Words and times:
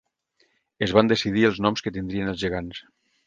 Es 0.85 0.95
van 0.99 1.11
decidir 1.11 1.45
els 1.51 1.61
noms 1.67 1.85
que 1.87 1.95
tindrien 1.99 2.33
els 2.35 2.43
gegants. 2.47 2.81